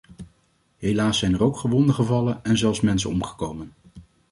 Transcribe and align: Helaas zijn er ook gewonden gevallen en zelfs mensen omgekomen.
Helaas 0.77 1.17
zijn 1.17 1.33
er 1.33 1.43
ook 1.43 1.57
gewonden 1.57 1.95
gevallen 1.95 2.39
en 2.43 2.57
zelfs 2.57 2.81
mensen 2.81 3.09
omgekomen. 3.09 3.71